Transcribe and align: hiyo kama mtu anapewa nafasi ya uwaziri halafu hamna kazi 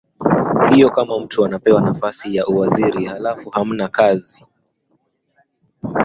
hiyo 0.69 0.89
kama 0.89 1.19
mtu 1.19 1.45
anapewa 1.45 1.81
nafasi 1.81 2.35
ya 2.35 2.47
uwaziri 2.47 3.05
halafu 3.05 3.49
hamna 3.49 3.87
kazi 3.87 4.45